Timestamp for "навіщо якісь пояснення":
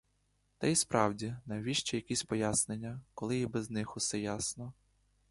1.45-3.01